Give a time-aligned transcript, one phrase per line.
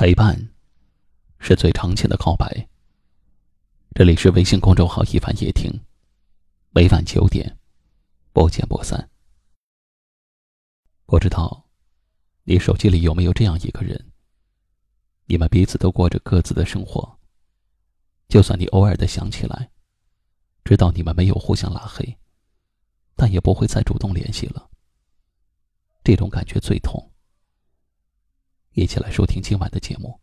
[0.00, 0.34] 陪伴，
[1.40, 2.66] 是最长情的告白。
[3.94, 5.70] 这里是微信公众号“一凡夜听”，
[6.72, 7.58] 每晚九点，
[8.32, 9.10] 不见不散。
[11.04, 11.66] 不知道，
[12.44, 14.10] 你手机里有没有这样一个人？
[15.26, 17.18] 你们彼此都过着各自的生活，
[18.26, 19.70] 就算你偶尔的想起来，
[20.64, 22.16] 知道你们没有互相拉黑，
[23.16, 24.66] 但也不会再主动联系了。
[26.02, 27.06] 这种感觉最痛。
[28.74, 30.16] 一起来收听今晚的节目。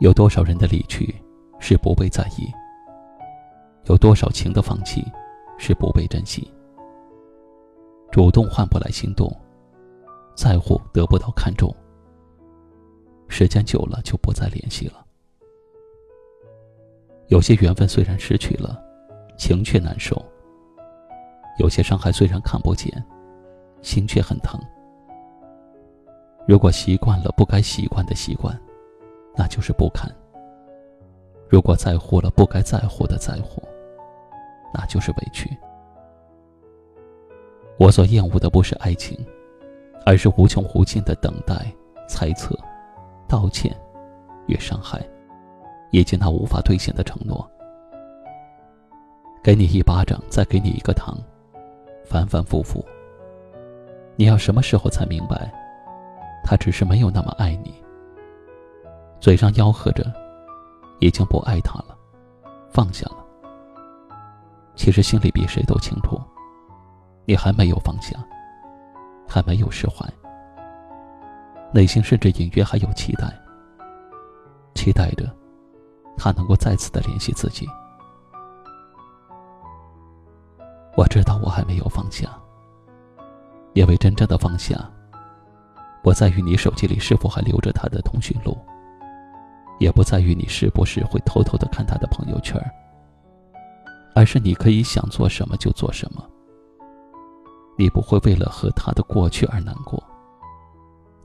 [0.00, 1.14] 有多少人的离去
[1.58, 2.52] 是不被在意？
[3.84, 5.02] 有多少情的放弃
[5.56, 6.52] 是不被珍惜？
[8.12, 9.34] 主动换不来心动，
[10.36, 11.74] 在乎得不到看重，
[13.28, 15.03] 时间久了就不再联系了。
[17.28, 18.82] 有些缘分虽然失去了，
[19.36, 20.14] 情却难受；
[21.58, 22.92] 有些伤害虽然看不见，
[23.82, 24.60] 心却很疼。
[26.46, 28.58] 如果习惯了不该习惯的习惯，
[29.34, 30.06] 那就是不堪；
[31.48, 33.62] 如果在乎了不该在乎的在乎，
[34.72, 35.56] 那就是委屈。
[37.78, 39.18] 我所厌恶的不是爱情，
[40.04, 41.66] 而是无穷无尽的等待、
[42.06, 42.54] 猜测、
[43.26, 43.74] 道歉
[44.46, 45.02] 与伤害。
[45.94, 47.48] 以及那无法兑现的承诺，
[49.44, 51.16] 给你一巴掌，再给你一个糖，
[52.04, 52.84] 反反复复。
[54.16, 55.54] 你要什么时候才明白，
[56.42, 57.72] 他只是没有那么爱你？
[59.20, 60.12] 嘴上吆喝着，
[60.98, 61.96] 已经不爱他了，
[62.68, 63.24] 放下了。
[64.74, 66.20] 其实心里比谁都清楚，
[67.24, 68.18] 你还没有放下，
[69.28, 70.04] 还没有释怀，
[71.72, 73.32] 内心甚至隐约还有期待，
[74.74, 75.32] 期待着。
[76.16, 77.68] 他能够再次的联系自己。
[80.96, 82.28] 我知道我还没有放下，
[83.72, 84.78] 因为真正的放下，
[86.02, 88.56] 不在于你手机里是否还留着他的通讯录，
[89.80, 92.60] 也不在于你是不是会偷偷的看他的朋友圈，
[94.14, 96.24] 而是你可以想做什么就做什么。
[97.76, 100.00] 你不会为了和他的过去而难过，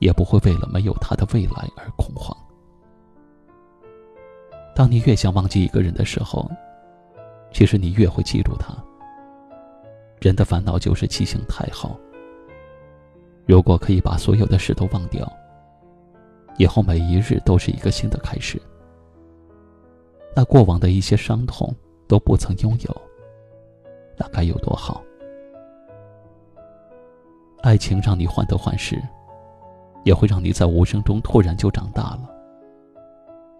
[0.00, 2.36] 也不会为了没有他的未来而恐慌。
[4.80, 6.50] 当你越想忘记一个人的时候，
[7.52, 8.74] 其实你越会记住他。
[10.22, 12.00] 人的烦恼就是记性太好。
[13.44, 15.30] 如果可以把所有的事都忘掉，
[16.56, 18.58] 以后每一日都是一个新的开始，
[20.34, 21.76] 那过往的一些伤痛
[22.08, 23.02] 都不曾拥有，
[24.16, 25.02] 那该有多好？
[27.60, 28.98] 爱情让你患得患失，
[30.04, 32.39] 也会让你在无声中突然就长大了。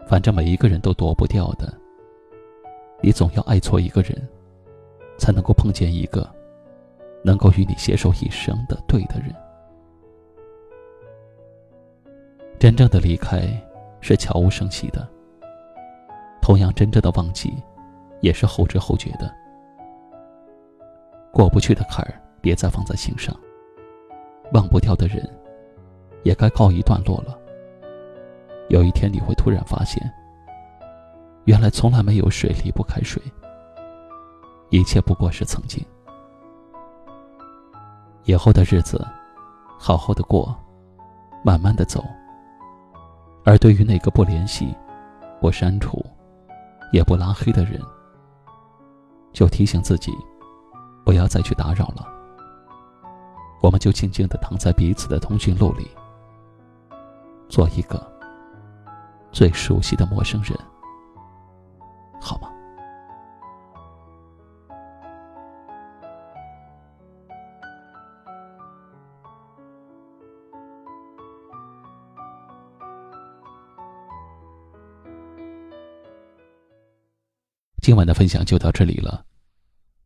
[0.07, 1.73] 反正每一个人都躲不掉的，
[3.01, 4.29] 你总要爱错一个人，
[5.19, 6.29] 才能够碰见一个
[7.23, 9.35] 能够与你携手一生的对的人。
[12.59, 13.43] 真正的离开
[14.01, 15.09] 是悄无声息的，
[16.43, 17.53] 同样真正的忘记
[18.21, 19.35] 也是后知后觉的。
[21.33, 23.33] 过不去的坎儿，别再放在心上；
[24.53, 25.27] 忘不掉的人，
[26.25, 27.40] 也该告一段落了。
[28.71, 30.01] 有一天你会突然发现，
[31.45, 33.21] 原来从来没有谁离不开谁，
[34.71, 35.85] 一切不过是曾经。
[38.23, 39.05] 以后的日子，
[39.77, 40.57] 好好的过，
[41.45, 42.05] 慢慢的走。
[43.45, 44.73] 而对于那个不联系、
[45.41, 46.01] 不删除、
[46.93, 47.81] 也不拉黑的人，
[49.33, 50.13] 就提醒自己，
[51.05, 52.07] 不要再去打扰了。
[53.61, 55.91] 我们就静静的躺在彼此的通讯录里，
[57.49, 58.20] 做一个。
[59.33, 60.59] 最熟悉的陌生人，
[62.21, 62.49] 好吗？
[77.83, 79.25] 今晚的分享就到这里了。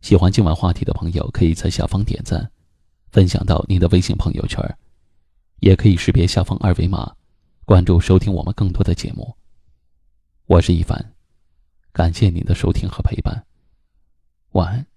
[0.01, 2.49] 喜欢今晚话题的朋友，可以在下方点赞，
[3.11, 4.63] 分享到您的微信朋友圈，
[5.61, 7.15] 也可以识别下方二维码。
[7.67, 9.35] 关注收听我们更多的节目，
[10.45, 11.15] 我是一凡，
[11.93, 13.43] 感谢您的收听和陪伴，
[14.51, 14.94] 晚安。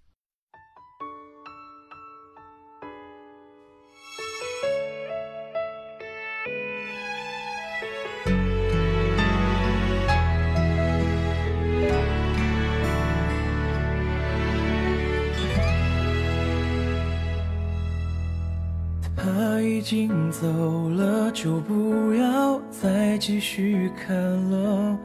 [19.28, 20.48] 他已经走
[20.90, 24.16] 了，就不要再继续看
[24.50, 24.98] 了。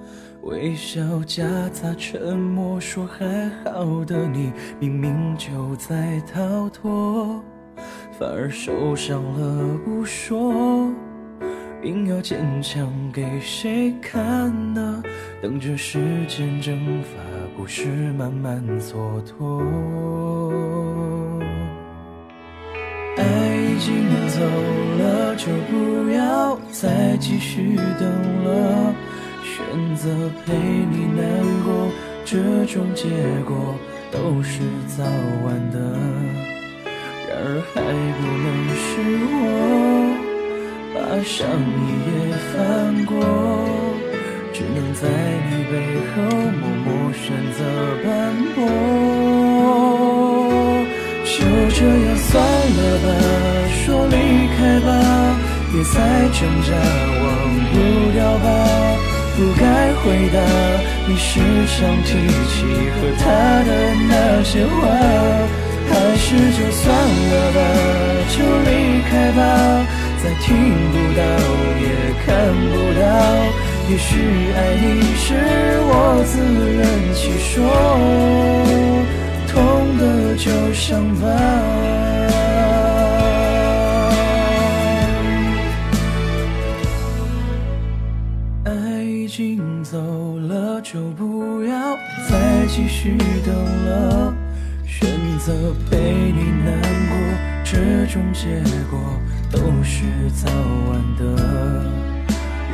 [0.42, 7.42] 微笑夹杂沉默，说还好的你，明明就在逃脱，
[8.16, 10.88] 反而受伤了不说，
[11.82, 15.02] 硬要坚强给谁看呢？
[15.40, 15.98] 等着时
[16.28, 17.18] 间蒸发，
[17.56, 20.41] 故事慢慢蹉跎。
[23.84, 23.90] 经
[24.29, 24.38] 走
[24.99, 25.73] 了，就不
[26.12, 28.06] 要再继续等
[28.44, 28.94] 了。
[29.43, 29.56] 选
[29.96, 30.08] 择
[30.46, 31.23] 陪你难
[31.64, 31.90] 过，
[32.25, 33.08] 这种结
[33.44, 33.75] 果
[34.12, 35.02] 都是早
[35.44, 35.76] 晚的。
[37.29, 37.82] 然而还
[38.19, 38.46] 不能
[38.79, 38.88] 是
[39.34, 39.37] 我
[40.94, 42.11] 把上一页
[42.52, 42.55] 翻
[43.05, 43.11] 过，
[44.52, 45.02] 只能在
[45.50, 45.75] 你背
[46.14, 46.17] 后
[46.61, 47.58] 默默选择
[48.05, 48.06] 斑
[48.55, 48.56] 驳。
[51.25, 51.38] 就
[51.75, 52.31] 这样算
[52.78, 53.06] 了吧，
[53.92, 54.16] 就离
[54.56, 54.88] 开吧，
[55.70, 56.00] 别再
[56.32, 56.72] 挣扎，
[57.20, 57.28] 忘
[57.68, 57.74] 不
[58.14, 58.48] 掉吧。
[59.36, 60.40] 不该回答，
[61.06, 61.28] 你时
[61.68, 62.08] 常提
[62.48, 62.64] 起
[62.96, 63.24] 和他
[63.68, 63.70] 的
[64.08, 64.80] 那些话，
[65.90, 66.24] 还是
[66.56, 67.60] 就算了吧，
[68.32, 68.72] 就离
[69.10, 69.40] 开吧，
[70.24, 70.56] 再听
[70.90, 71.20] 不到
[71.82, 71.84] 也
[72.24, 72.26] 看
[72.72, 73.04] 不到，
[73.90, 74.08] 也许
[74.56, 74.86] 爱你
[75.18, 75.36] 是
[75.84, 75.92] 我
[76.24, 76.32] 自
[76.72, 76.80] 圆
[77.12, 77.60] 其说，
[79.52, 79.52] 痛
[79.98, 80.02] 的
[80.36, 80.80] 就伤
[81.16, 81.28] 疤。
[89.22, 89.96] 已经走
[90.48, 91.96] 了就不要
[92.28, 93.16] 再继续
[93.46, 94.34] 等了，
[94.84, 95.08] 选
[95.38, 95.52] 择
[95.88, 95.96] 陪
[96.32, 96.74] 你难
[97.08, 97.16] 过，
[97.62, 97.78] 这
[98.12, 98.60] 种结
[98.90, 98.98] 果
[99.52, 100.02] 都是
[100.34, 100.50] 早
[100.88, 101.22] 晚的。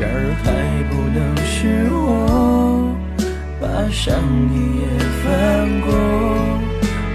[0.00, 0.46] 然而还
[0.88, 2.96] 不能是我
[3.60, 4.08] 把上
[4.50, 4.82] 一页
[5.22, 5.28] 翻
[5.82, 5.92] 过，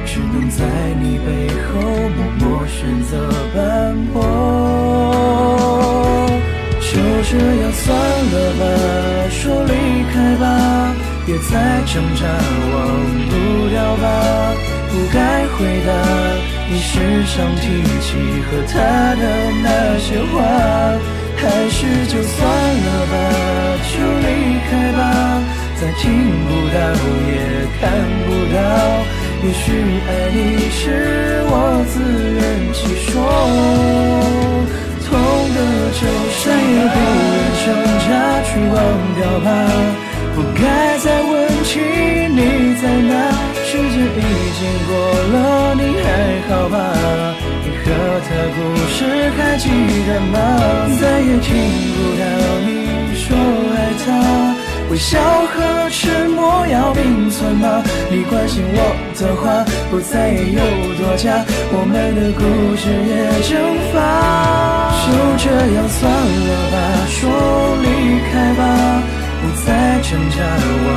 [0.06, 0.62] 只能在
[1.02, 3.12] 你背后默默选择
[3.56, 4.22] 斑驳。
[6.80, 6.92] 就
[7.24, 7.34] 这
[7.64, 7.73] 样
[11.26, 12.78] 别再挣扎，忘
[13.30, 13.34] 不
[13.70, 14.54] 掉吧，
[14.92, 15.90] 不该回答。
[16.70, 17.00] 你时
[17.32, 17.64] 常提
[18.02, 18.08] 起
[18.44, 18.74] 和他
[19.16, 19.24] 的
[19.64, 19.68] 那
[20.00, 20.44] 些话，
[21.38, 23.14] 还是就算了吧，
[23.88, 24.28] 就离
[24.70, 25.02] 开吧。
[25.80, 26.04] 再听
[26.46, 26.78] 不到
[27.28, 27.32] 也
[27.80, 27.82] 看
[28.26, 28.58] 不到，
[29.44, 29.66] 也许
[30.08, 30.38] 爱你
[30.72, 30.82] 是
[31.48, 31.54] 我
[31.88, 31.94] 自
[32.36, 32.44] 圆
[32.74, 32.80] 其
[33.12, 33.14] 说，
[35.06, 35.10] 痛
[35.56, 35.58] 的
[35.94, 36.02] 就
[36.44, 36.96] 再也不
[37.32, 37.66] 愿挣
[38.04, 38.12] 扎
[38.44, 38.76] 去忘
[39.16, 39.48] 掉吧。
[40.36, 41.32] 不该再问
[41.64, 41.80] 起
[42.30, 43.14] 你在哪，
[43.64, 44.20] 时间已
[44.58, 44.92] 经过
[45.34, 46.08] 了，你还
[46.50, 46.76] 好吧？
[47.64, 47.86] 你和
[48.26, 48.58] 他故
[48.94, 48.98] 事
[49.38, 49.70] 还记
[50.08, 50.36] 得吗？
[51.00, 51.48] 再也听
[51.96, 52.22] 不到
[52.66, 52.70] 你
[53.16, 53.26] 说
[53.76, 54.08] 爱他，
[54.90, 57.84] 微笑和沉默要并存吗？
[58.10, 58.78] 你关心我
[59.20, 60.60] 的话不再有
[60.98, 62.42] 多假，我们的故
[62.76, 63.12] 事也
[63.48, 63.52] 蒸
[63.94, 63.98] 发，
[65.06, 66.76] 就这样算了吧，
[67.08, 67.20] 说
[67.82, 67.86] 离
[68.32, 68.62] 开吧。
[70.04, 70.36] 挣扎，
[70.86, 70.90] 忘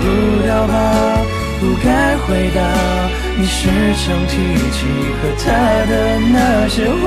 [0.00, 0.04] 不
[0.42, 0.74] 掉吧，
[1.60, 2.58] 不该回答。
[3.38, 4.32] 你时常提
[4.72, 4.78] 起
[5.18, 5.46] 和他
[5.86, 5.92] 的
[6.32, 6.34] 那
[6.68, 7.04] 些话，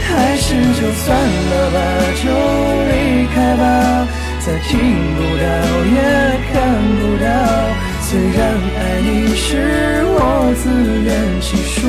[0.00, 1.04] 还是就算
[1.50, 1.76] 了吧，
[2.22, 2.24] 就
[2.88, 2.92] 离
[3.34, 3.62] 开吧。
[4.40, 4.78] 再听
[5.16, 5.44] 不到
[5.90, 5.96] 也
[6.52, 6.52] 看
[7.00, 7.26] 不到，
[8.02, 8.38] 虽然
[8.78, 9.42] 爱你是
[10.06, 10.18] 我
[10.62, 10.62] 自
[11.02, 11.10] 圆
[11.40, 11.82] 其说，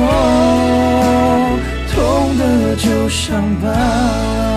[1.93, 1.95] 痛
[2.37, 2.41] 的
[2.77, 4.54] 就伤疤。